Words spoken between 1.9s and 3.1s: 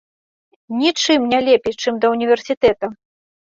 да ўніверсітэта!